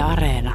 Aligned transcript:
Areena. 0.00 0.54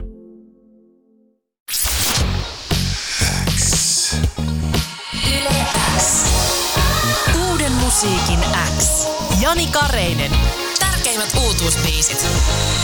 Uuden 7.50 7.72
musiikin 7.72 8.40
X. 8.80 9.08
Jani 9.42 9.68
Kareinen. 9.68 10.32
Tärkeimmät 10.80 11.30
uutuusbiisit. 11.46 12.26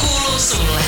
Kuuluu 0.01 0.39
sulle. 0.39 0.79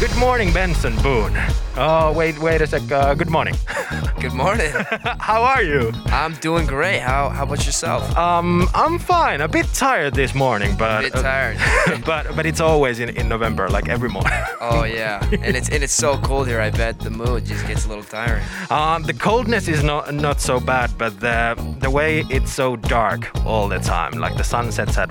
Good 0.00 0.16
morning, 0.16 0.50
Benson 0.50 0.96
Boone. 1.02 1.36
Oh, 1.76 2.10
wait, 2.16 2.38
wait 2.38 2.62
a 2.62 2.66
sec. 2.66 2.90
Uh, 2.90 3.12
good 3.12 3.28
morning. 3.28 3.54
Good 4.20 4.32
morning. 4.32 4.70
How 5.18 5.42
are 5.42 5.62
you? 5.62 5.92
I'm 6.06 6.34
doing 6.36 6.66
great. 6.66 7.00
How 7.00 7.28
how 7.30 7.44
about 7.44 7.64
yourself? 7.66 8.02
Um, 8.16 8.68
I'm 8.74 8.98
fine. 8.98 9.40
A 9.40 9.48
bit 9.48 9.66
tired 9.74 10.14
this 10.14 10.34
morning, 10.34 10.74
but 10.78 11.00
A 11.00 11.10
bit 11.10 11.20
tired. 11.20 11.58
but 12.06 12.34
but 12.36 12.44
it's 12.46 12.60
always 12.60 12.98
in, 12.98 13.10
in 13.10 13.28
November, 13.28 13.68
like 13.68 13.88
every 13.88 14.08
morning. 14.08 14.32
oh 14.60 14.84
yeah, 14.84 15.22
and 15.32 15.56
it's 15.56 15.68
and 15.70 15.82
it's 15.82 15.94
so 15.94 16.18
cold 16.18 16.48
here. 16.48 16.60
I 16.60 16.70
bet 16.70 16.98
the 16.98 17.10
mood 17.10 17.46
just 17.46 17.66
gets 17.66 17.84
a 17.86 17.88
little 17.88 18.04
tiring. 18.04 18.44
Um, 18.70 19.02
the 19.02 19.14
coldness 19.14 19.68
is 19.68 19.82
not 19.82 20.14
not 20.14 20.40
so 20.40 20.60
bad, 20.60 20.90
but 20.96 21.18
the 21.20 21.56
the 21.80 21.90
way 21.90 22.24
it's 22.30 22.52
so 22.52 22.76
dark 22.76 23.30
all 23.46 23.68
the 23.68 23.78
time, 23.78 24.12
like 24.12 24.36
the 24.36 24.44
sun 24.44 24.70
sets 24.72 24.98
at 24.98 25.10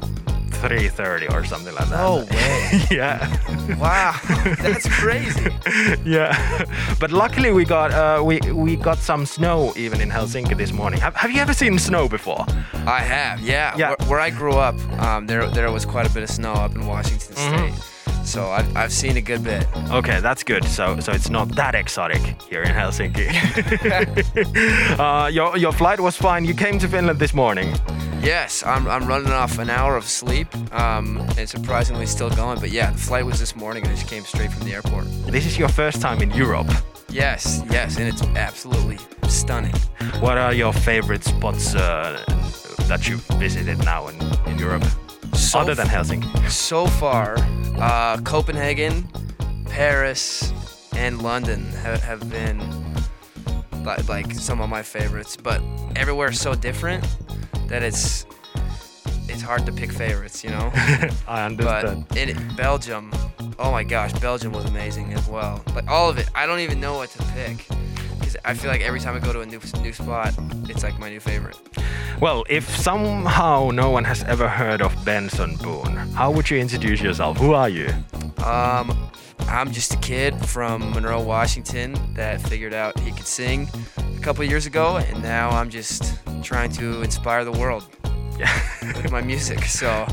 3:30 0.61 1.31
or 1.33 1.43
something 1.45 1.73
like 1.75 1.89
that. 1.89 1.97
No 1.97 2.25
way. 2.31 2.85
yeah. 2.91 3.19
Wow, 3.77 4.13
that's 4.61 4.87
crazy. 5.01 5.49
yeah, 6.05 6.65
but 6.99 7.11
luckily 7.11 7.51
we 7.51 7.65
got 7.65 7.91
uh, 7.91 8.21
we 8.23 8.39
we 8.51 8.75
got 8.75 8.97
some 8.97 9.25
snow 9.25 9.73
even 9.75 10.01
in 10.01 10.09
Helsinki 10.09 10.55
this 10.57 10.71
morning. 10.71 10.99
Have, 11.01 11.15
have 11.15 11.31
you 11.31 11.41
ever 11.41 11.53
seen 11.53 11.77
snow 11.79 12.07
before? 12.09 12.45
I 12.87 12.99
have, 13.01 13.39
yeah. 13.41 13.75
Yeah. 13.77 13.89
Where, 13.89 14.09
where 14.09 14.19
I 14.19 14.29
grew 14.31 14.53
up, 14.53 14.75
um, 14.99 15.27
there 15.27 15.47
there 15.49 15.71
was 15.71 15.85
quite 15.85 16.07
a 16.09 16.13
bit 16.13 16.23
of 16.23 16.29
snow 16.29 16.53
up 16.53 16.75
in 16.75 16.85
Washington 16.87 17.35
Mhm. 17.35 17.73
State, 17.73 17.98
so 18.29 18.49
I've 18.51 18.77
I've 18.77 18.93
seen 18.93 19.17
a 19.17 19.21
good 19.21 19.43
bit. 19.43 19.65
Okay, 19.91 20.19
that's 20.21 20.43
good. 20.43 20.63
So 20.65 20.99
so 20.99 21.11
it's 21.11 21.29
not 21.29 21.55
that 21.55 21.75
exotic 21.75 22.21
here 22.49 22.61
in 22.61 22.71
Helsinki. 22.71 23.27
uh, 24.99 25.27
your 25.27 25.57
your 25.57 25.73
flight 25.73 25.99
was 25.99 26.15
fine. 26.15 26.45
You 26.45 26.53
came 26.53 26.77
to 26.79 26.87
Finland 26.87 27.19
this 27.19 27.33
morning. 27.33 27.73
Yes, 28.21 28.63
I'm, 28.65 28.85
I'm 28.87 29.07
running 29.07 29.31
off 29.31 29.59
an 29.59 29.69
hour 29.69 29.95
of 29.95 30.03
sleep, 30.03 30.47
um, 30.73 31.17
and 31.37 31.47
surprisingly 31.47 32.05
still 32.05 32.29
going. 32.29 32.59
But 32.59 32.71
yeah, 32.71 32.91
the 32.91 32.97
flight 32.97 33.25
was 33.25 33.39
this 33.39 33.55
morning, 33.55 33.83
and 33.83 33.93
I 33.93 33.95
just 33.95 34.09
came 34.09 34.23
straight 34.25 34.51
from 34.51 34.65
the 34.65 34.73
airport. 34.73 35.05
This 35.27 35.45
is 35.45 35.57
your 35.57 35.69
first 35.69 36.01
time 36.01 36.21
in 36.21 36.29
Europe. 36.31 36.69
Yes, 37.09 37.63
yes, 37.71 37.97
and 37.97 38.07
it's 38.07 38.21
absolutely 38.35 38.97
stunning. 39.29 39.75
What 40.19 40.37
are 40.37 40.53
your 40.53 40.73
favorite 40.73 41.23
spots 41.23 41.75
uh, 41.75 42.21
that 42.89 43.07
you've 43.07 43.25
visited 43.39 43.77
now 43.85 44.09
in, 44.09 44.15
in 44.47 44.59
Europe, 44.59 44.83
So 45.39 45.59
other 45.59 45.73
than 45.73 45.87
Helsinki? 45.87 46.49
So 46.49 46.85
far, 46.85 47.37
uh, 47.77 48.17
Copenhagen, 48.21 49.07
Paris, 49.65 50.53
and 50.95 51.21
London 51.21 51.65
have, 51.81 52.03
have 52.03 52.29
been 52.29 52.59
like, 53.83 54.07
like 54.09 54.33
some 54.33 54.59
of 54.61 54.69
my 54.69 54.83
favorites. 54.83 55.37
But 55.37 55.61
everywhere 55.95 56.29
is 56.29 56.39
so 56.39 56.53
different 56.53 57.03
that 57.67 57.81
it's 57.83 58.25
it's 59.29 59.41
hard 59.41 59.65
to 59.65 59.71
pick 59.71 59.91
favorites, 59.91 60.43
you 60.43 60.49
know. 60.49 60.71
I 61.27 61.47
but 61.49 61.85
understand. 61.85 62.05
it, 62.17 62.57
Belgium, 62.57 63.11
oh 63.57 63.71
my 63.71 63.83
gosh, 63.83 64.11
Belgium 64.19 64.51
was 64.51 64.65
amazing 64.65 65.13
as 65.13 65.27
well. 65.27 65.63
Like 65.73 65.87
all 65.87 66.09
of 66.09 66.17
it, 66.17 66.29
I 66.35 66.45
don't 66.45 66.59
even 66.59 66.79
know 66.79 66.95
what 66.95 67.09
to 67.11 67.23
pick 67.33 67.65
because 68.29 68.45
I 68.45 68.53
feel 68.53 68.69
like 68.71 68.81
every 68.81 68.99
time 68.99 69.15
I 69.15 69.19
go 69.19 69.33
to 69.33 69.41
a 69.41 69.45
new 69.45 69.59
new 69.81 69.93
spot, 69.93 70.33
it's 70.69 70.83
like 70.83 70.99
my 70.99 71.09
new 71.09 71.19
favorite. 71.19 71.57
Well, 72.21 72.43
if 72.49 72.67
somehow 72.77 73.71
no 73.73 73.89
one 73.89 74.03
has 74.03 74.23
ever 74.23 74.47
heard 74.47 74.81
of 74.81 74.93
Benson 75.05 75.55
Boone, 75.57 75.95
how 76.15 76.31
would 76.31 76.49
you 76.49 76.57
introduce 76.59 77.01
yourself? 77.01 77.37
Who 77.37 77.53
are 77.53 77.69
you? 77.69 77.87
Um, 78.45 78.91
I'm 79.47 79.71
just 79.71 79.93
a 79.93 79.97
kid 79.97 80.35
from 80.45 80.91
Monroe, 80.91 81.21
Washington 81.23 81.95
that 82.15 82.41
figured 82.41 82.73
out 82.73 82.99
he 82.99 83.11
could 83.11 83.25
sing 83.27 83.67
a 83.97 84.19
couple 84.21 84.43
years 84.43 84.65
ago, 84.65 84.97
and 84.97 85.23
now 85.23 85.49
I'm 85.49 85.69
just 85.69 86.19
trying 86.43 86.71
to 86.73 87.01
inspire 87.01 87.43
the 87.45 87.51
world 87.53 87.83
Yeah. 88.37 88.51
with 89.01 89.11
my 89.11 89.21
music. 89.21 89.63
So, 89.65 90.05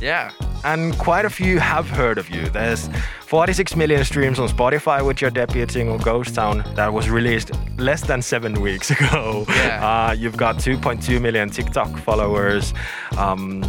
yeah. 0.00 0.30
and 0.64 0.96
quite 0.98 1.24
a 1.24 1.30
few 1.30 1.58
have 1.58 1.88
heard 1.90 2.16
of 2.18 2.30
you. 2.30 2.48
There's 2.48 2.88
46 3.30 3.76
million 3.76 4.04
streams 4.04 4.40
on 4.40 4.48
Spotify 4.48 5.06
with 5.06 5.20
your 5.20 5.30
debut 5.30 5.64
single 5.68 5.98
Ghost 6.00 6.34
Town 6.34 6.64
that 6.74 6.92
was 6.92 7.08
released 7.08 7.52
less 7.78 8.00
than 8.00 8.22
seven 8.22 8.60
weeks 8.60 8.90
ago. 8.96 9.44
Yeah. 9.46 10.08
Uh, 10.08 10.12
you've 10.14 10.36
got 10.36 10.56
2.2 10.56 11.20
million 11.20 11.48
TikTok 11.48 11.96
followers. 11.98 12.74
Um, 13.16 13.62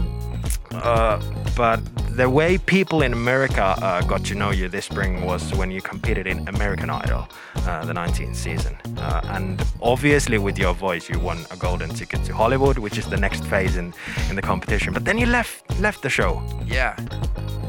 uh, 0.71 1.21
but 1.55 1.79
the 2.15 2.27
way 2.27 2.57
people 2.57 3.03
in 3.03 3.13
America 3.13 3.61
uh, 3.61 4.01
got 4.01 4.25
to 4.25 4.33
know 4.33 4.49
you 4.49 4.67
this 4.67 4.85
spring 4.85 5.25
was 5.25 5.53
when 5.53 5.69
you 5.69 5.79
competed 5.79 6.25
in 6.25 6.47
American 6.47 6.89
Idol, 6.89 7.29
uh, 7.57 7.85
the 7.85 7.93
19th 7.93 8.35
season. 8.35 8.75
Uh, 8.97 9.21
and 9.25 9.63
obviously, 9.79 10.39
with 10.39 10.57
your 10.57 10.73
voice, 10.73 11.07
you 11.07 11.19
won 11.19 11.37
a 11.51 11.55
golden 11.55 11.89
ticket 11.89 12.23
to 12.23 12.33
Hollywood, 12.33 12.79
which 12.79 12.97
is 12.97 13.05
the 13.07 13.17
next 13.17 13.45
phase 13.45 13.77
in, 13.77 13.93
in 14.27 14.35
the 14.35 14.41
competition. 14.41 14.91
But 14.91 15.05
then 15.05 15.19
you 15.19 15.27
left 15.27 15.79
left 15.79 16.01
the 16.01 16.09
show. 16.09 16.41
Yeah. 16.65 16.99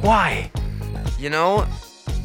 Why? 0.01 0.51
You 1.23 1.31
know, 1.31 1.69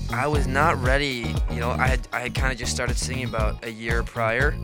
I 0.09 0.25
was 0.25 0.47
not 0.47 0.81
ready. 0.81 1.35
You 1.51 1.59
know, 1.59 1.69
I 1.69 1.85
had 1.85 2.07
I 2.11 2.21
had 2.21 2.33
kind 2.33 2.51
of 2.51 2.57
just 2.57 2.71
started 2.71 2.97
singing 2.97 3.25
about 3.25 3.63
a 3.63 3.71
year 3.71 4.01
prior, 4.01 4.57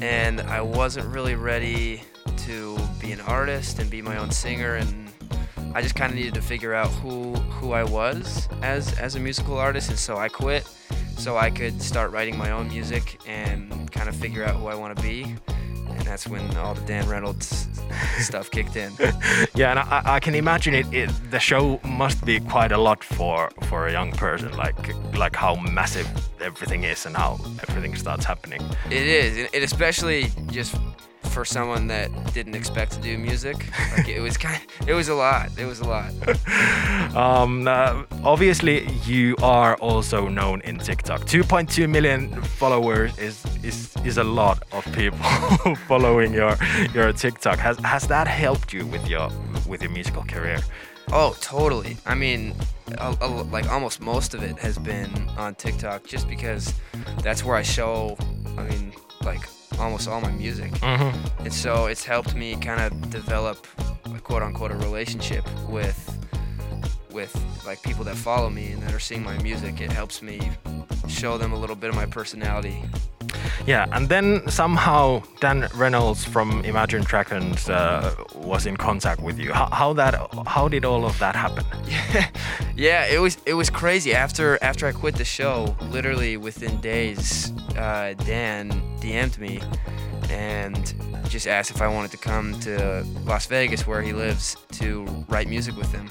and 0.00 0.40
I 0.40 0.62
wasn't 0.62 1.06
really 1.14 1.36
ready 1.36 2.02
to 2.38 2.76
be 2.98 3.12
an 3.12 3.20
artist 3.20 3.78
and 3.78 3.88
be 3.88 4.02
my 4.02 4.16
own 4.16 4.32
singer, 4.32 4.74
and 4.74 5.12
I 5.76 5.80
just 5.80 5.94
kind 5.94 6.10
of 6.10 6.16
needed 6.16 6.34
to 6.34 6.42
figure 6.42 6.74
out 6.74 6.88
who 6.88 7.34
who 7.34 7.70
I 7.70 7.84
was 7.84 8.48
as 8.62 8.98
as 8.98 9.14
a 9.14 9.20
musical 9.20 9.56
artist, 9.56 9.90
and 9.90 9.98
so 9.98 10.16
I 10.16 10.28
quit 10.28 10.66
so 11.16 11.36
I 11.36 11.48
could 11.48 11.80
start 11.80 12.10
writing 12.10 12.36
my 12.36 12.50
own 12.50 12.66
music 12.66 13.20
and 13.28 13.92
kind 13.92 14.08
of 14.08 14.16
figure 14.16 14.42
out 14.42 14.56
who 14.56 14.66
I 14.66 14.74
want 14.74 14.96
to 14.96 15.02
be. 15.04 15.36
And 15.98 16.06
that's 16.06 16.26
when 16.26 16.56
all 16.56 16.74
the 16.74 16.80
Dan 16.82 17.08
Reynolds 17.08 17.68
stuff 18.18 18.50
kicked 18.50 18.76
in. 18.76 18.92
Yeah, 19.54 19.70
and 19.70 19.78
I, 19.78 20.02
I 20.16 20.20
can 20.20 20.34
imagine 20.34 20.74
it, 20.74 20.86
it. 20.92 21.10
The 21.30 21.40
show 21.40 21.80
must 21.84 22.24
be 22.24 22.38
quite 22.40 22.70
a 22.72 22.78
lot 22.78 23.02
for 23.02 23.50
for 23.68 23.88
a 23.88 23.92
young 23.92 24.12
person, 24.12 24.56
like 24.56 24.76
like 25.16 25.34
how 25.34 25.56
massive 25.56 26.06
everything 26.40 26.84
is 26.84 27.06
and 27.06 27.16
how 27.16 27.38
everything 27.68 27.96
starts 27.96 28.24
happening. 28.24 28.60
It 28.90 29.06
is, 29.06 29.38
and 29.38 29.48
it 29.52 29.62
especially 29.62 30.30
just 30.52 30.76
for 31.28 31.44
someone 31.44 31.86
that 31.86 32.08
didn't 32.34 32.54
expect 32.54 32.92
to 32.92 33.00
do 33.00 33.18
music. 33.18 33.56
Like 33.96 34.08
it 34.08 34.20
was 34.20 34.36
kind, 34.36 34.60
it 34.86 34.94
was 34.94 35.08
a 35.08 35.14
lot. 35.14 35.50
It 35.58 35.66
was 35.66 35.80
a 35.80 35.88
lot. 35.88 36.12
Um, 37.16 37.66
uh, 37.66 38.04
obviously, 38.22 38.86
you 39.06 39.34
are 39.42 39.74
also 39.76 40.28
known 40.28 40.60
in 40.60 40.78
TikTok. 40.78 41.22
2.2 41.22 41.88
million 41.88 42.42
followers 42.42 43.16
is 43.18 43.44
is 43.64 43.87
is 44.04 44.18
a 44.18 44.24
lot 44.24 44.62
of 44.72 44.84
people 44.92 45.18
following 45.88 46.32
your 46.32 46.56
your 46.94 47.12
TikTok. 47.12 47.58
Has 47.58 47.78
has 47.78 48.06
that 48.08 48.26
helped 48.28 48.72
you 48.72 48.86
with 48.86 49.06
your 49.08 49.28
with 49.66 49.82
your 49.82 49.90
musical 49.92 50.24
career? 50.24 50.60
Oh, 51.10 51.34
totally. 51.40 51.96
I 52.04 52.14
mean, 52.14 52.54
a, 52.98 53.16
a, 53.22 53.28
like 53.28 53.66
almost 53.70 54.00
most 54.02 54.34
of 54.34 54.42
it 54.42 54.58
has 54.58 54.78
been 54.78 55.10
on 55.38 55.54
TikTok, 55.54 56.04
just 56.04 56.28
because 56.28 56.74
that's 57.22 57.42
where 57.44 57.56
I 57.56 57.62
show. 57.62 58.16
I 58.58 58.62
mean, 58.64 58.92
like 59.24 59.48
almost 59.78 60.08
all 60.08 60.20
my 60.20 60.32
music, 60.32 60.72
Mm-hmm. 60.72 61.44
and 61.44 61.52
so 61.52 61.86
it's 61.86 62.04
helped 62.04 62.34
me 62.34 62.56
kind 62.56 62.80
of 62.80 63.10
develop, 63.10 63.66
a 64.14 64.18
quote 64.20 64.42
unquote, 64.42 64.70
a 64.72 64.76
relationship 64.76 65.44
with 65.68 65.98
with 67.10 67.34
like 67.66 67.82
people 67.82 68.04
that 68.04 68.16
follow 68.16 68.50
me 68.50 68.72
and 68.72 68.82
that 68.82 68.92
are 68.94 69.00
seeing 69.00 69.22
my 69.24 69.36
music. 69.42 69.80
It 69.80 69.90
helps 69.92 70.20
me 70.22 70.40
show 71.08 71.38
them 71.38 71.52
a 71.52 71.56
little 71.58 71.76
bit 71.76 71.88
of 71.90 71.96
my 71.96 72.06
personality 72.06 72.84
Yeah, 73.66 73.86
and 73.92 74.08
then 74.08 74.48
somehow 74.48 75.22
Dan 75.40 75.68
Reynolds 75.74 76.24
from 76.24 76.64
Imagine 76.64 77.02
Dragons 77.02 77.68
uh, 77.68 78.14
was 78.34 78.66
in 78.66 78.76
contact 78.76 79.22
with 79.22 79.38
you. 79.38 79.52
How, 79.52 79.68
how 79.70 79.92
that? 79.94 80.14
How 80.46 80.68
did 80.68 80.84
all 80.84 81.04
of 81.04 81.18
that 81.18 81.36
happen? 81.36 81.64
yeah, 82.76 83.06
it 83.06 83.20
was 83.20 83.38
it 83.46 83.54
was 83.54 83.70
crazy. 83.70 84.14
After 84.14 84.58
after 84.62 84.86
I 84.86 84.92
quit 84.92 85.16
the 85.16 85.24
show, 85.24 85.76
literally 85.90 86.36
within 86.36 86.80
days, 86.80 87.52
uh, 87.76 88.14
Dan 88.24 88.70
DM'd 89.00 89.38
me 89.38 89.60
and 90.30 90.94
just 91.28 91.46
asked 91.46 91.70
if 91.70 91.82
I 91.82 91.88
wanted 91.88 92.10
to 92.12 92.18
come 92.18 92.58
to 92.60 93.04
Las 93.24 93.46
Vegas, 93.46 93.86
where 93.86 94.02
he 94.02 94.12
lives, 94.12 94.56
to 94.72 95.04
write 95.28 95.48
music 95.48 95.76
with 95.76 95.92
him. 95.92 96.08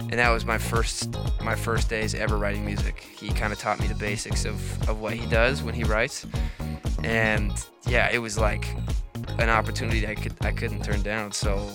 And 0.00 0.18
that 0.18 0.30
was 0.30 0.44
my 0.44 0.58
first 0.58 1.14
my 1.42 1.54
first 1.54 1.90
days 1.90 2.14
ever 2.14 2.38
writing 2.38 2.64
music. 2.64 3.00
He 3.00 3.28
kind 3.28 3.52
of 3.52 3.58
taught 3.58 3.78
me 3.78 3.86
the 3.86 3.94
basics 3.94 4.44
of, 4.44 4.88
of 4.88 5.00
what 5.00 5.14
he 5.14 5.26
does 5.26 5.62
when 5.62 5.74
he 5.74 5.84
writes. 5.84 6.26
And 7.04 7.52
yeah, 7.86 8.10
it 8.10 8.18
was 8.18 8.38
like 8.38 8.66
an 9.38 9.48
opportunity 9.48 10.06
I 10.06 10.14
could 10.14 10.34
I 10.40 10.52
couldn't 10.52 10.82
turn 10.84 11.02
down. 11.02 11.32
So 11.32 11.68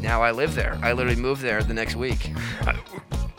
now 0.00 0.22
I 0.22 0.30
live 0.30 0.54
there. 0.54 0.78
I 0.82 0.92
literally 0.92 1.20
moved 1.20 1.42
there 1.42 1.62
the 1.62 1.74
next 1.74 1.96
week. 1.96 2.32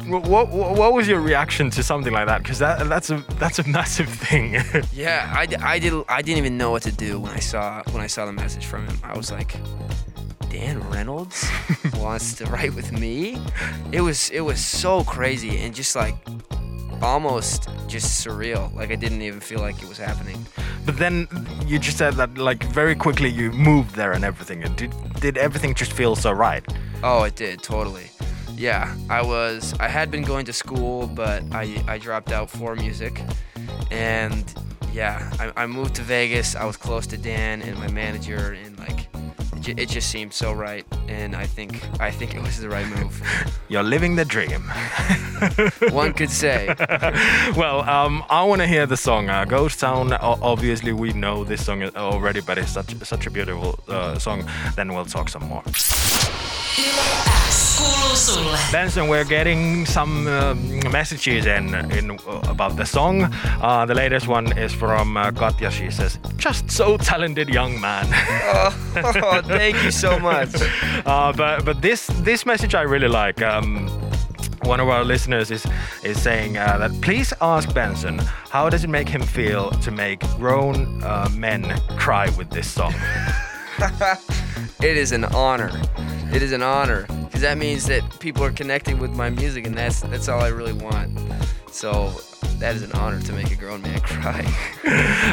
What, 0.07 0.27
what, 0.27 0.49
what 0.51 0.93
was 0.93 1.07
your 1.07 1.21
reaction 1.21 1.69
to 1.69 1.83
something 1.83 2.11
like 2.11 2.25
that? 2.25 2.41
Because 2.41 2.57
that, 2.57 2.89
that's 2.89 3.11
a 3.11 3.23
that's 3.37 3.59
a 3.59 3.67
massive 3.67 4.09
thing. 4.09 4.55
Yeah, 4.91 5.31
I, 5.31 5.47
I 5.61 5.77
did 5.77 5.93
I 6.09 6.23
didn't 6.23 6.39
even 6.39 6.57
know 6.57 6.71
what 6.71 6.81
to 6.83 6.91
do 6.91 7.19
when 7.19 7.31
I 7.31 7.39
saw 7.39 7.83
when 7.91 8.01
I 8.01 8.07
saw 8.07 8.25
the 8.25 8.33
message 8.33 8.65
from 8.65 8.87
him. 8.87 8.97
I 9.03 9.15
was 9.15 9.31
like, 9.31 9.55
Dan 10.49 10.79
Reynolds 10.89 11.47
wants 11.97 12.33
to 12.35 12.45
write 12.45 12.73
with 12.73 12.91
me. 12.91 13.39
It 13.91 14.01
was 14.01 14.31
it 14.31 14.41
was 14.41 14.59
so 14.59 15.03
crazy 15.03 15.59
and 15.59 15.73
just 15.73 15.95
like 15.95 16.15
almost 17.01 17.69
just 17.87 18.25
surreal. 18.25 18.73
Like 18.73 18.91
I 18.91 18.95
didn't 18.95 19.21
even 19.21 19.39
feel 19.39 19.59
like 19.59 19.81
it 19.81 19.89
was 19.89 19.97
happening. 19.97 20.45
But 20.85 20.97
then 20.97 21.27
you 21.65 21.79
just 21.79 21.97
said 21.97 22.15
that 22.15 22.37
like 22.37 22.63
very 22.63 22.95
quickly 22.95 23.29
you 23.29 23.51
moved 23.51 23.95
there 23.95 24.13
and 24.13 24.23
everything. 24.23 24.63
And 24.63 24.75
did 24.75 24.93
did 25.19 25.37
everything 25.37 25.73
just 25.73 25.93
feel 25.93 26.15
so 26.15 26.31
right? 26.31 26.63
Oh, 27.03 27.23
it 27.23 27.35
did 27.35 27.61
totally. 27.61 28.09
Yeah, 28.55 28.95
I 29.09 29.21
was. 29.23 29.73
I 29.79 29.87
had 29.87 30.11
been 30.11 30.23
going 30.23 30.45
to 30.45 30.53
school, 30.53 31.07
but 31.07 31.43
I 31.51 31.83
I 31.87 31.97
dropped 31.97 32.31
out 32.31 32.49
for 32.49 32.75
music, 32.75 33.21
and 33.89 34.53
yeah, 34.93 35.31
I, 35.39 35.63
I 35.63 35.67
moved 35.67 35.95
to 35.95 36.01
Vegas. 36.03 36.55
I 36.55 36.65
was 36.65 36.77
close 36.77 37.07
to 37.07 37.17
Dan 37.17 37.61
and 37.61 37.77
my 37.77 37.89
manager, 37.89 38.57
and 38.63 38.77
like 38.77 39.07
it, 39.61 39.75
ju- 39.75 39.81
it 39.81 39.89
just 39.89 40.09
seemed 40.09 40.33
so 40.33 40.51
right. 40.51 40.85
And 41.07 41.35
I 41.35 41.45
think 41.45 41.81
I 41.99 42.11
think 42.11 42.35
it 42.35 42.41
was 42.41 42.59
the 42.59 42.69
right 42.69 42.87
move. 42.87 43.21
You're 43.69 43.83
living 43.83 44.15
the 44.15 44.25
dream. 44.25 44.63
One 45.91 46.13
could 46.13 46.29
say. 46.29 46.67
well, 47.55 47.81
um, 47.89 48.23
I 48.29 48.43
want 48.43 48.61
to 48.61 48.67
hear 48.67 48.85
the 48.85 48.97
song 48.97 49.29
uh, 49.29 49.45
"Ghost 49.45 49.79
Town." 49.79 50.13
O- 50.13 50.39
obviously, 50.41 50.93
we 50.93 51.13
know 51.13 51.43
this 51.43 51.65
song 51.65 51.83
already, 51.95 52.41
but 52.41 52.57
it's 52.57 52.71
such 52.71 52.95
such 53.03 53.27
a 53.27 53.31
beautiful 53.31 53.79
uh, 53.87 54.17
song. 54.19 54.43
Then 54.75 54.93
we'll 54.93 55.05
talk 55.05 55.29
some 55.29 55.43
more. 55.43 55.63
X 57.81 57.91
kuuluu 57.91 58.15
sulle. 58.15 58.57
Benson, 58.71 59.07
we're 59.07 59.23
getting 59.23 59.85
some 59.85 60.27
um, 60.27 60.79
messages 60.91 61.45
in, 61.45 61.75
in 61.91 62.11
uh, 62.11 62.41
about 62.49 62.75
the 62.77 62.85
song. 62.85 63.23
Uh, 63.61 63.85
the 63.85 63.93
latest 63.93 64.27
one 64.27 64.57
is 64.57 64.73
from 64.73 65.17
uh, 65.17 65.31
Katja. 65.31 65.71
She 65.71 65.91
says, 65.91 66.19
"Just 66.37 66.69
so 66.69 66.97
talented 66.97 67.49
young 67.49 67.79
man." 67.81 68.05
oh, 68.13 69.41
thank 69.47 69.83
you 69.83 69.91
so 69.91 70.19
much. 70.19 70.49
uh, 71.05 71.33
but 71.33 71.65
but 71.65 71.81
this 71.81 72.07
this 72.23 72.45
message 72.45 72.75
I 72.75 72.83
really 72.83 73.09
like. 73.09 73.41
Um, 73.41 73.89
one 74.63 74.79
of 74.79 74.89
our 74.89 75.03
listeners 75.03 75.49
is 75.51 75.65
is 76.03 76.21
saying 76.21 76.57
uh, 76.57 76.77
that 76.77 76.91
please 77.01 77.33
ask 77.41 77.73
Benson 77.73 78.19
how 78.51 78.69
does 78.69 78.83
it 78.83 78.89
make 78.89 79.09
him 79.09 79.21
feel 79.21 79.71
to 79.81 79.91
make 79.91 80.19
grown 80.37 81.03
uh, 81.03 81.27
men 81.35 81.63
cry 81.97 82.29
with 82.37 82.49
this 82.49 82.69
song. 82.69 82.93
It 84.81 84.97
is 84.97 85.11
an 85.11 85.25
honor. 85.25 85.71
It 86.33 86.41
is 86.41 86.53
an 86.53 86.63
honor 86.63 87.05
because 87.41 87.55
that 87.55 87.57
means 87.57 87.85
that 87.87 88.19
people 88.19 88.43
are 88.43 88.51
connecting 88.51 88.99
with 88.99 89.15
my 89.15 89.29
music, 89.31 89.65
and 89.65 89.75
that's 89.75 90.01
that's 90.01 90.29
all 90.29 90.41
I 90.41 90.49
really 90.49 90.73
want. 90.73 91.09
So 91.71 92.11
that 92.59 92.75
is 92.75 92.83
an 92.83 92.91
honor 92.91 93.19
to 93.19 93.33
make 93.33 93.49
a 93.51 93.55
grown 93.55 93.81
man 93.81 93.99
cry. 94.03 94.45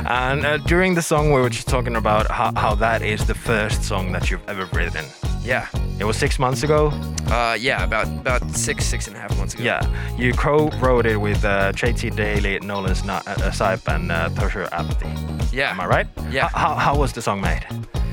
and 0.06 0.46
uh, 0.46 0.56
during 0.58 0.94
the 0.94 1.02
song, 1.02 1.32
we 1.34 1.40
were 1.40 1.50
just 1.50 1.68
talking 1.68 1.96
about 1.96 2.30
how, 2.30 2.52
how 2.56 2.74
that 2.76 3.02
is 3.02 3.26
the 3.26 3.34
first 3.34 3.82
song 3.82 4.12
that 4.12 4.30
you've 4.30 4.48
ever 4.48 4.64
written. 4.72 5.04
yeah. 5.44 5.66
It 6.00 6.04
was 6.04 6.16
six 6.16 6.38
months 6.38 6.62
ago. 6.62 6.92
Uh, 7.26 7.56
yeah, 7.60 7.84
about 7.84 8.06
about 8.06 8.42
six 8.56 8.86
six 8.86 9.06
and 9.08 9.16
a 9.16 9.20
half 9.20 9.36
months 9.36 9.54
ago. 9.54 9.64
Yeah, 9.64 9.82
you 10.16 10.32
co-wrote 10.32 11.06
it 11.06 11.16
with 11.20 11.44
uh, 11.44 11.72
JT 11.72 12.16
Daly, 12.16 12.58
Nolan 12.60 12.92
uh, 13.10 13.20
Sipe, 13.52 13.94
and 13.94 14.10
uh, 14.12 14.30
Tushar 14.30 14.70
Apte. 14.70 15.52
Yeah. 15.52 15.72
Am 15.72 15.80
I 15.80 15.86
right? 15.86 16.06
Yeah. 16.30 16.46
H- 16.46 16.52
how, 16.54 16.74
how 16.76 16.96
was 16.96 17.12
the 17.12 17.20
song 17.20 17.40
made? 17.40 17.66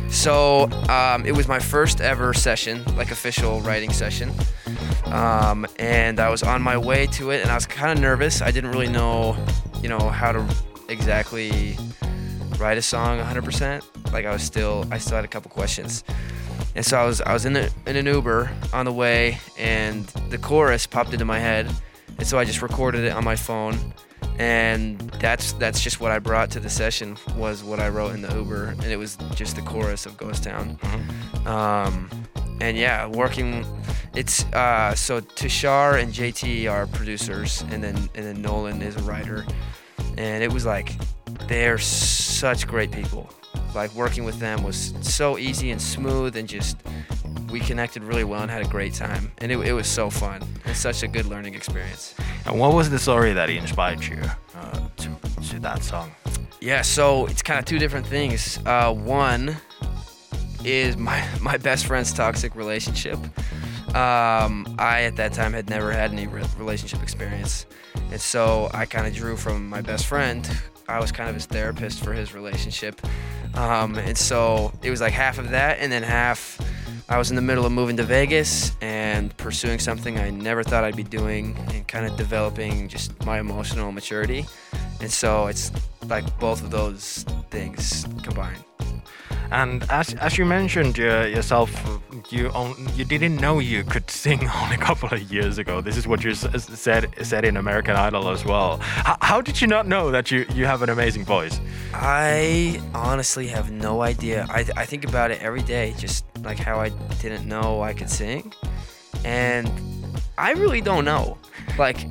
So 0.09 0.69
um, 0.89 1.25
it 1.25 1.35
was 1.35 1.47
my 1.47 1.59
first 1.59 2.01
ever 2.01 2.33
session, 2.33 2.83
like 2.95 3.11
official 3.11 3.61
writing 3.61 3.91
session. 3.91 4.31
Um, 5.05 5.67
and 5.77 6.19
I 6.19 6.29
was 6.29 6.43
on 6.43 6.61
my 6.61 6.77
way 6.77 7.07
to 7.07 7.31
it, 7.31 7.41
and 7.41 7.51
I 7.51 7.55
was 7.55 7.65
kind 7.65 7.91
of 7.91 8.01
nervous. 8.01 8.41
I 8.41 8.51
didn't 8.51 8.71
really 8.71 8.87
know, 8.87 9.37
you 9.81 9.89
know, 9.89 10.09
how 10.09 10.31
to 10.31 10.45
exactly 10.89 11.77
write 12.57 12.77
a 12.77 12.81
song 12.81 13.19
100%. 13.19 14.11
Like 14.11 14.25
I 14.25 14.31
was 14.31 14.43
still, 14.43 14.85
I 14.91 14.97
still 14.97 15.15
had 15.15 15.25
a 15.25 15.27
couple 15.27 15.51
questions. 15.51 16.03
And 16.75 16.85
so 16.85 16.97
I 16.97 17.05
was, 17.05 17.21
I 17.21 17.33
was 17.33 17.45
in, 17.45 17.53
the, 17.53 17.71
in 17.85 17.95
an 17.95 18.05
Uber 18.05 18.51
on 18.73 18.85
the 18.85 18.91
way, 18.91 19.39
and 19.57 20.05
the 20.29 20.37
chorus 20.37 20.85
popped 20.87 21.13
into 21.13 21.25
my 21.25 21.39
head, 21.39 21.71
and 22.17 22.27
so 22.27 22.37
I 22.37 22.45
just 22.45 22.61
recorded 22.61 23.05
it 23.05 23.13
on 23.13 23.23
my 23.23 23.35
phone. 23.35 23.93
And 24.37 24.99
that's 25.21 25.53
that's 25.53 25.81
just 25.81 26.01
what 26.01 26.11
I 26.11 26.19
brought 26.19 26.51
to 26.51 26.59
the 26.59 26.69
session 26.69 27.17
was 27.37 27.63
what 27.63 27.79
I 27.79 27.87
wrote 27.87 28.13
in 28.15 28.21
the 28.21 28.33
Uber, 28.35 28.65
and 28.65 28.83
it 28.83 28.97
was 28.97 29.17
just 29.33 29.55
the 29.55 29.61
chorus 29.61 30.05
of 30.05 30.17
Ghost 30.17 30.43
Town. 30.43 30.77
Um, 31.45 32.09
and 32.59 32.77
yeah, 32.77 33.07
working. 33.07 33.65
It's 34.13 34.45
uh, 34.53 34.95
so 34.95 35.19
Tushar 35.21 36.01
and 36.01 36.13
JT 36.13 36.69
are 36.71 36.87
producers, 36.87 37.63
and 37.71 37.83
then 37.83 37.95
and 38.15 38.25
then 38.25 38.41
Nolan 38.41 38.81
is 38.81 38.95
a 38.95 39.03
writer. 39.03 39.45
And 40.17 40.43
it 40.43 40.51
was 40.51 40.65
like 40.65 40.93
they're 41.47 41.77
such 41.77 42.67
great 42.67 42.91
people. 42.91 43.29
Like 43.73 43.93
working 43.93 44.23
with 44.23 44.39
them 44.39 44.63
was 44.63 44.93
so 45.01 45.37
easy 45.37 45.71
and 45.71 45.81
smooth, 45.81 46.35
and 46.35 46.47
just 46.47 46.77
we 47.49 47.59
connected 47.59 48.03
really 48.03 48.23
well 48.23 48.41
and 48.41 48.51
had 48.51 48.65
a 48.65 48.69
great 48.69 48.93
time. 48.93 49.31
And 49.39 49.51
it, 49.51 49.57
it 49.59 49.73
was 49.73 49.87
so 49.87 50.09
fun. 50.09 50.41
It's 50.65 50.79
such 50.79 51.03
a 51.03 51.07
good 51.07 51.25
learning 51.25 51.55
experience. 51.55 52.15
And 52.45 52.59
what 52.59 52.73
was 52.73 52.89
the 52.89 52.99
story 52.99 53.33
that 53.33 53.49
he 53.49 53.57
inspired 53.57 54.03
you 54.03 54.21
uh, 54.55 54.87
to, 54.97 55.09
to 55.49 55.59
that 55.59 55.83
song? 55.83 56.11
Yeah, 56.61 56.81
so 56.81 57.27
it's 57.27 57.41
kind 57.41 57.59
of 57.59 57.65
two 57.65 57.77
different 57.77 58.07
things. 58.07 58.59
Uh, 58.65 58.91
one 58.93 59.55
is 60.63 60.97
my 60.97 61.23
my 61.41 61.57
best 61.57 61.85
friend's 61.85 62.11
toxic 62.11 62.55
relationship. 62.55 63.19
Um, 63.95 64.75
I 64.79 65.03
at 65.03 65.15
that 65.17 65.33
time 65.33 65.53
had 65.53 65.69
never 65.69 65.91
had 65.91 66.11
any 66.11 66.27
re- 66.27 66.43
relationship 66.57 67.01
experience, 67.01 67.65
and 68.11 68.19
so 68.19 68.69
I 68.73 68.85
kind 68.85 69.07
of 69.07 69.13
drew 69.13 69.37
from 69.37 69.69
my 69.69 69.81
best 69.81 70.07
friend. 70.07 70.49
I 70.87 70.99
was 70.99 71.11
kind 71.11 71.29
of 71.29 71.35
his 71.35 71.45
therapist 71.45 72.03
for 72.03 72.13
his 72.13 72.33
relationship, 72.33 72.99
um, 73.53 73.95
and 73.97 74.17
so 74.17 74.73
it 74.81 74.89
was 74.89 75.01
like 75.01 75.13
half 75.13 75.37
of 75.37 75.51
that, 75.51 75.77
and 75.79 75.91
then 75.91 76.03
half. 76.03 76.59
I 77.07 77.19
was 77.19 77.29
in 77.29 77.35
the 77.35 77.41
middle 77.41 77.65
of 77.67 77.71
moving 77.71 77.95
to 77.97 78.03
Vegas 78.03 78.71
and 78.81 79.35
pursuing 79.37 79.77
something 79.77 80.17
I 80.17 80.31
never 80.31 80.63
thought 80.63 80.83
I'd 80.83 80.95
be 80.95 81.03
doing, 81.03 81.55
and 81.71 81.87
kind 81.87 82.05
of 82.05 82.17
developing 82.17 82.87
just 82.87 83.23
my 83.25 83.39
emotional 83.39 83.91
maturity. 83.91 84.45
And 85.01 85.11
so 85.11 85.45
it's 85.45 85.71
like 86.07 86.25
both 86.39 86.63
of 86.63 86.71
those 86.71 87.23
things 87.51 88.07
combined. 88.23 88.63
And 89.51 89.83
as, 89.91 90.15
as 90.15 90.39
you 90.39 90.45
mentioned 90.45 90.99
uh, 90.99 91.29
yourself, 91.29 91.69
you 92.31 92.49
on, 92.49 92.75
you 92.95 93.05
didn't 93.05 93.37
know 93.37 93.59
you 93.59 93.83
could 93.83 94.09
sing 94.09 94.47
only 94.61 94.75
a 94.75 94.79
couple 94.79 95.09
of 95.13 95.31
years 95.31 95.57
ago. 95.57 95.81
This 95.81 95.97
is 95.97 96.07
what 96.07 96.23
you 96.23 96.33
said 96.33 97.13
said 97.21 97.45
in 97.45 97.57
American 97.57 97.95
Idol 97.95 98.29
as 98.29 98.45
well. 98.45 98.79
H- 99.07 99.17
how 99.21 99.41
did 99.41 99.61
you 99.61 99.67
not 99.67 99.87
know 99.87 100.11
that 100.11 100.31
you, 100.31 100.45
you 100.53 100.65
have 100.65 100.81
an 100.81 100.89
amazing 100.89 101.25
voice? 101.25 101.59
I 101.93 102.81
honestly 102.93 103.47
have 103.47 103.71
no 103.71 104.01
idea. 104.01 104.45
I, 104.49 104.65
I 104.75 104.85
think 104.85 105.05
about 105.05 105.31
it 105.31 105.41
every 105.41 105.61
day, 105.61 105.93
just 105.97 106.25
like 106.41 106.57
how 106.57 106.79
I 106.79 106.89
didn't 107.21 107.47
know 107.47 107.81
I 107.81 107.93
could 107.93 108.09
sing. 108.09 108.53
And 109.23 109.69
I 110.37 110.51
really 110.51 110.81
don't 110.81 111.05
know. 111.05 111.37
Like, 111.77 112.07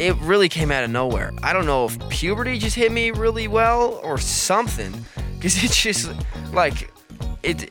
it 0.00 0.16
really 0.16 0.48
came 0.48 0.70
out 0.70 0.84
of 0.84 0.90
nowhere. 0.90 1.32
I 1.42 1.52
don't 1.52 1.66
know 1.66 1.86
if 1.86 1.98
puberty 2.08 2.58
just 2.58 2.76
hit 2.76 2.90
me 2.92 3.10
really 3.10 3.48
well 3.48 4.00
or 4.02 4.18
something. 4.18 4.92
Because 5.36 5.62
it's 5.64 5.80
just 5.80 6.10
like, 6.52 6.90
it. 7.42 7.70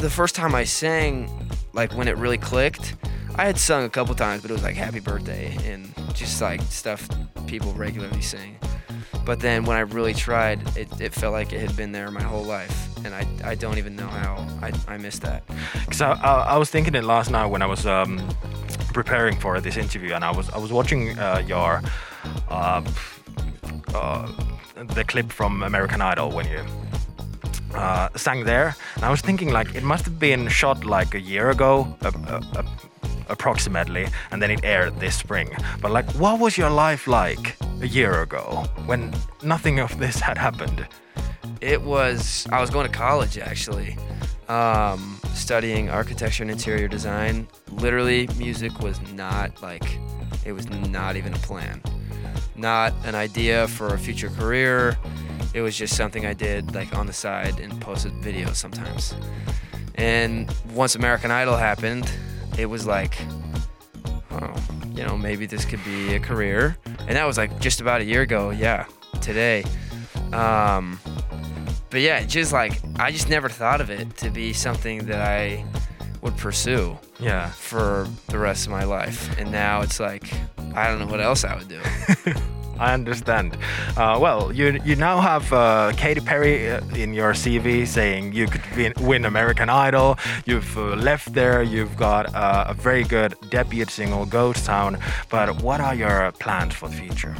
The 0.00 0.08
first 0.08 0.34
time 0.34 0.54
I 0.54 0.64
sang, 0.64 1.28
like 1.74 1.92
when 1.92 2.08
it 2.08 2.16
really 2.16 2.38
clicked, 2.38 2.94
I 3.34 3.44
had 3.44 3.58
sung 3.58 3.84
a 3.84 3.90
couple 3.90 4.14
times, 4.14 4.40
but 4.40 4.50
it 4.50 4.54
was 4.54 4.62
like 4.62 4.74
Happy 4.74 4.98
Birthday 4.98 5.54
and 5.70 5.92
just 6.14 6.40
like 6.40 6.62
stuff 6.62 7.06
people 7.46 7.74
regularly 7.74 8.22
sing. 8.22 8.56
But 9.26 9.40
then 9.40 9.66
when 9.66 9.76
I 9.76 9.80
really 9.80 10.14
tried, 10.14 10.62
it, 10.74 10.88
it 11.02 11.12
felt 11.12 11.34
like 11.34 11.52
it 11.52 11.60
had 11.60 11.76
been 11.76 11.92
there 11.92 12.10
my 12.10 12.22
whole 12.22 12.44
life. 12.44 12.88
And 13.04 13.14
I, 13.14 13.26
I 13.44 13.54
don't 13.54 13.76
even 13.76 13.94
know 13.94 14.06
how 14.06 14.46
I, 14.62 14.72
I 14.88 14.96
missed 14.96 15.20
that. 15.20 15.42
Because 15.84 16.00
I, 16.00 16.12
I, 16.12 16.32
I 16.54 16.56
was 16.56 16.70
thinking 16.70 16.94
it 16.94 17.04
last 17.04 17.30
night 17.30 17.46
when 17.46 17.60
I 17.60 17.66
was 17.66 17.84
um, 17.84 18.26
preparing 18.94 19.38
for 19.38 19.60
this 19.60 19.76
interview, 19.76 20.14
and 20.14 20.24
I 20.24 20.30
was 20.30 20.48
I 20.50 20.58
was 20.58 20.72
watching 20.72 21.18
uh, 21.18 21.42
your 21.46 21.82
uh, 22.48 22.82
uh, 23.94 24.32
the 24.94 25.04
clip 25.04 25.30
from 25.30 25.62
American 25.62 26.00
Idol 26.00 26.30
when 26.30 26.46
you 26.46 26.64
uh, 27.74 28.08
sang 28.16 28.44
there, 28.44 28.74
and 28.96 29.04
I 29.04 29.10
was 29.10 29.20
thinking 29.20 29.50
like 29.50 29.74
it 29.74 29.82
must 29.82 30.04
have 30.04 30.18
been 30.18 30.48
shot 30.48 30.84
like 30.84 31.14
a 31.14 31.20
year 31.20 31.50
ago, 31.50 31.96
approximately, 33.28 34.06
and 34.30 34.42
then 34.42 34.50
it 34.50 34.64
aired 34.64 34.98
this 35.00 35.16
spring. 35.16 35.50
But 35.80 35.92
like, 35.92 36.10
what 36.12 36.40
was 36.40 36.58
your 36.58 36.70
life 36.70 37.06
like 37.06 37.56
a 37.80 37.86
year 37.86 38.22
ago 38.22 38.64
when 38.86 39.14
nothing 39.42 39.78
of 39.78 39.98
this 39.98 40.20
had 40.20 40.36
happened? 40.36 40.86
It 41.60 41.82
was, 41.82 42.46
I 42.50 42.60
was 42.60 42.70
going 42.70 42.90
to 42.90 42.92
college 42.92 43.38
actually, 43.38 43.96
um, 44.48 45.20
studying 45.34 45.90
architecture 45.90 46.42
and 46.42 46.50
interior 46.50 46.88
design. 46.88 47.46
Literally, 47.70 48.28
music 48.36 48.80
was 48.80 49.00
not 49.12 49.62
like, 49.62 49.98
it 50.44 50.52
was 50.52 50.68
not 50.68 51.16
even 51.16 51.32
a 51.32 51.38
plan. 51.38 51.82
Not 52.56 52.92
an 53.04 53.14
idea 53.14 53.68
for 53.68 53.94
a 53.94 53.98
future 53.98 54.28
career. 54.30 54.98
It 55.54 55.62
was 55.62 55.76
just 55.76 55.96
something 55.96 56.24
I 56.26 56.32
did 56.34 56.74
like 56.74 56.94
on 56.96 57.06
the 57.06 57.12
side 57.12 57.58
and 57.60 57.80
posted 57.80 58.12
videos 58.22 58.56
sometimes. 58.56 59.14
And 59.96 60.52
once 60.74 60.94
American 60.94 61.30
Idol 61.30 61.56
happened, 61.56 62.10
it 62.58 62.66
was 62.66 62.86
like, 62.86 63.16
oh, 64.30 64.54
you 64.94 65.04
know, 65.04 65.16
maybe 65.16 65.46
this 65.46 65.64
could 65.64 65.82
be 65.84 66.14
a 66.14 66.20
career. 66.20 66.76
And 67.00 67.10
that 67.16 67.24
was 67.26 67.36
like 67.36 67.58
just 67.60 67.80
about 67.80 68.00
a 68.00 68.04
year 68.04 68.22
ago. 68.22 68.50
Yeah, 68.50 68.86
today. 69.20 69.64
Um, 70.32 71.00
but 71.90 72.00
yeah, 72.00 72.24
just 72.24 72.52
like 72.52 72.80
I 72.98 73.10
just 73.10 73.28
never 73.28 73.48
thought 73.48 73.80
of 73.80 73.90
it 73.90 74.16
to 74.18 74.30
be 74.30 74.52
something 74.52 75.06
that 75.06 75.20
I 75.20 75.64
would 76.22 76.36
pursue 76.36 76.96
Yeah. 77.18 77.48
for 77.50 78.06
the 78.28 78.38
rest 78.38 78.66
of 78.66 78.70
my 78.72 78.84
life. 78.84 79.36
And 79.38 79.50
now 79.50 79.80
it's 79.80 79.98
like 79.98 80.32
I 80.74 80.86
don't 80.86 81.00
know 81.00 81.06
what 81.06 81.20
else 81.20 81.42
I 81.44 81.56
would 81.56 81.68
do. 81.68 81.80
I 82.80 82.94
understand. 82.94 83.58
Uh, 83.94 84.18
well, 84.18 84.50
you 84.50 84.80
you 84.84 84.96
now 84.96 85.20
have 85.20 85.52
uh, 85.52 85.92
Katy 85.98 86.22
Perry 86.22 86.70
uh, 86.70 86.80
in 86.94 87.12
your 87.12 87.34
CV 87.34 87.86
saying 87.86 88.32
you 88.32 88.46
could 88.46 88.62
win, 88.74 88.92
win 89.00 89.24
American 89.26 89.68
Idol. 89.68 90.18
You've 90.46 90.76
uh, 90.78 90.96
left 90.96 91.34
there. 91.34 91.62
You've 91.62 91.94
got 91.98 92.34
uh, 92.34 92.64
a 92.68 92.74
very 92.74 93.04
good 93.04 93.34
debut 93.50 93.84
single, 93.84 94.24
Ghost 94.24 94.64
Town. 94.64 94.98
But 95.28 95.62
what 95.62 95.80
are 95.82 95.94
your 95.94 96.32
plans 96.40 96.74
for 96.74 96.88
the 96.88 96.96
future? 96.96 97.36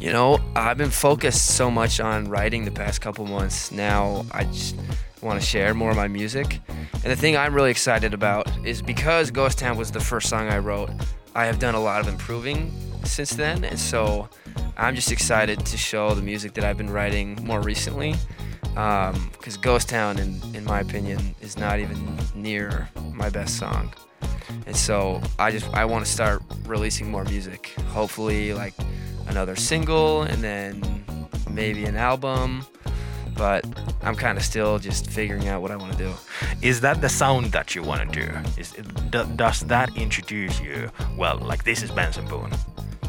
You 0.00 0.12
know, 0.12 0.40
I've 0.56 0.78
been 0.78 0.90
focused 0.90 1.54
so 1.54 1.70
much 1.70 2.00
on 2.00 2.28
writing 2.28 2.64
the 2.64 2.72
past 2.72 3.00
couple 3.00 3.26
months. 3.26 3.70
Now 3.70 4.26
I 4.32 4.44
just 4.44 4.74
want 5.22 5.40
to 5.40 5.46
share 5.46 5.74
more 5.74 5.92
of 5.92 5.96
my 5.96 6.08
music. 6.08 6.60
And 6.68 7.12
the 7.12 7.16
thing 7.16 7.36
I'm 7.36 7.54
really 7.54 7.70
excited 7.70 8.14
about 8.14 8.48
is 8.66 8.82
because 8.82 9.30
Ghost 9.30 9.58
Town 9.58 9.76
was 9.76 9.92
the 9.92 10.00
first 10.00 10.28
song 10.28 10.48
I 10.48 10.58
wrote, 10.58 10.90
I 11.36 11.44
have 11.44 11.60
done 11.60 11.76
a 11.76 11.80
lot 11.80 12.00
of 12.00 12.08
improving 12.08 12.72
since 13.04 13.30
then. 13.30 13.64
And 13.64 13.78
so 13.78 14.28
I'm 14.76 14.94
just 14.94 15.12
excited 15.12 15.64
to 15.66 15.76
show 15.76 16.14
the 16.14 16.22
music 16.22 16.54
that 16.54 16.64
I've 16.64 16.76
been 16.76 16.90
writing 16.90 17.38
more 17.44 17.60
recently. 17.60 18.14
Because 18.60 19.56
um, 19.56 19.62
Ghost 19.62 19.88
Town, 19.88 20.18
in, 20.18 20.40
in 20.54 20.64
my 20.64 20.80
opinion, 20.80 21.34
is 21.40 21.58
not 21.58 21.80
even 21.80 22.18
near 22.34 22.88
my 23.12 23.28
best 23.28 23.58
song. 23.58 23.92
And 24.66 24.76
so 24.76 25.20
I 25.38 25.50
just 25.50 25.68
I 25.74 25.84
want 25.84 26.04
to 26.04 26.10
start 26.10 26.42
releasing 26.66 27.10
more 27.10 27.24
music. 27.24 27.74
Hopefully, 27.88 28.54
like 28.54 28.74
another 29.28 29.56
single 29.56 30.22
and 30.22 30.42
then 30.42 30.82
maybe 31.50 31.84
an 31.84 31.96
album 31.96 32.64
but 33.40 33.64
I'm 34.02 34.16
kind 34.16 34.36
of 34.36 34.44
still 34.44 34.78
just 34.78 35.08
figuring 35.08 35.48
out 35.48 35.62
what 35.62 35.70
I 35.70 35.76
want 35.76 35.92
to 35.92 35.98
do. 35.98 36.12
Is 36.60 36.82
that 36.82 37.00
the 37.00 37.08
sound 37.08 37.46
that 37.52 37.74
you 37.74 37.82
want 37.82 38.12
to 38.12 38.26
do? 38.26 38.30
Is 38.58 38.72
does 39.10 39.60
that 39.60 39.96
introduce 39.96 40.60
you? 40.60 40.90
Well, 41.16 41.38
like 41.38 41.64
this 41.64 41.82
is 41.82 41.90
Benson 41.90 42.26
Boone. 42.26 42.50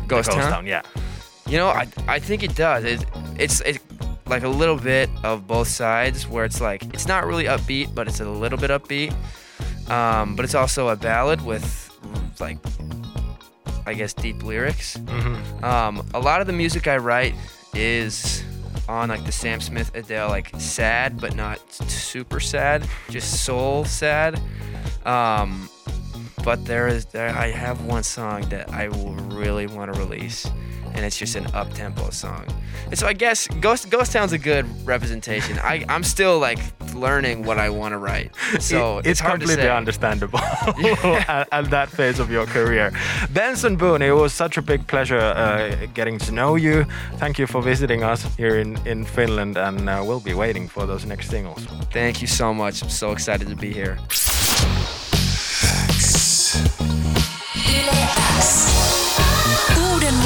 Ghost, 0.07 0.29
Ghost 0.29 0.31
Town? 0.31 0.51
Town? 0.51 0.65
yeah. 0.65 0.83
You 1.51 1.57
know, 1.57 1.67
I 1.67 1.85
I 2.07 2.17
think 2.17 2.43
it 2.43 2.55
does. 2.55 2.85
It, 2.85 3.03
it's 3.37 3.59
it's 3.61 3.79
like 4.25 4.43
a 4.43 4.47
little 4.47 4.77
bit 4.77 5.09
of 5.21 5.47
both 5.47 5.67
sides, 5.67 6.25
where 6.25 6.45
it's 6.45 6.61
like 6.61 6.81
it's 6.93 7.07
not 7.07 7.25
really 7.25 7.43
upbeat, 7.43 7.93
but 7.93 8.07
it's 8.07 8.21
a 8.21 8.29
little 8.29 8.57
bit 8.57 8.69
upbeat. 8.71 9.13
Um, 9.89 10.37
but 10.37 10.45
it's 10.45 10.55
also 10.55 10.87
a 10.87 10.95
ballad 10.95 11.43
with 11.45 11.91
like 12.39 12.57
I 13.85 13.93
guess 13.93 14.13
deep 14.13 14.43
lyrics. 14.43 14.95
Mm-hmm. 14.95 15.65
Um, 15.65 16.07
a 16.13 16.21
lot 16.21 16.39
of 16.39 16.47
the 16.47 16.53
music 16.53 16.87
I 16.87 16.95
write 16.95 17.35
is 17.73 18.45
on 18.87 19.09
like 19.09 19.25
the 19.25 19.33
Sam 19.33 19.59
Smith 19.59 19.93
Adele, 19.93 20.29
like 20.29 20.51
sad 20.57 21.19
but 21.19 21.35
not 21.35 21.59
super 21.73 22.39
sad, 22.39 22.87
just 23.09 23.43
soul 23.43 23.83
sad. 23.83 24.39
Um, 25.05 25.69
but 26.43 26.65
there 26.65 26.87
is 26.87 27.05
there 27.05 27.29
I 27.29 27.51
have 27.51 27.85
one 27.85 28.03
song 28.03 28.41
that 28.49 28.69
I 28.71 28.87
will 28.87 29.13
really 29.13 29.67
want 29.67 29.93
to 29.93 29.99
release 29.99 30.47
and 30.93 31.05
it's 31.05 31.17
just 31.17 31.35
an 31.35 31.47
up 31.53 31.73
tempo 31.73 32.09
song. 32.09 32.45
And 32.85 32.97
so 32.97 33.07
I 33.07 33.13
guess 33.13 33.47
Ghost 33.59 33.89
Ghost 33.89 34.11
Town's 34.11 34.33
a 34.33 34.37
good 34.37 34.65
representation. 34.85 35.57
I 35.59 35.85
I'm 35.89 36.03
still 36.03 36.39
like 36.39 36.59
learning 36.93 37.43
what 37.43 37.57
I 37.57 37.69
want 37.69 37.93
to 37.93 37.97
write, 37.97 38.35
so 38.59 38.97
it, 38.97 39.07
it's, 39.07 39.21
it's 39.21 39.21
completely 39.21 39.69
understandable 39.69 40.39
at, 41.27 41.47
at, 41.51 41.69
that 41.69 41.89
phase 41.89 42.19
of 42.19 42.29
your 42.29 42.45
career. 42.45 42.91
Benson 43.31 43.77
Boone, 43.77 44.01
it 44.01 44.11
was 44.11 44.33
such 44.33 44.57
a 44.57 44.61
big 44.61 44.85
pleasure 44.87 45.19
uh, 45.19 45.87
getting 45.93 46.17
to 46.19 46.31
know 46.31 46.55
you. 46.55 46.85
Thank 47.15 47.39
you 47.39 47.47
for 47.47 47.61
visiting 47.61 48.03
us 48.03 48.23
here 48.35 48.59
in 48.59 48.77
in 48.85 49.05
Finland, 49.05 49.57
and 49.57 49.89
uh, 49.89 50.03
we'll 50.05 50.19
be 50.19 50.33
waiting 50.33 50.67
for 50.67 50.85
those 50.85 51.05
next 51.05 51.29
singles. 51.29 51.65
Thank 51.91 52.21
you 52.21 52.27
so 52.27 52.53
much. 52.53 52.83
I'm 52.83 52.89
so 52.89 53.11
excited 53.11 53.47
to 53.47 53.55
be 53.55 53.71
here. 53.71 53.97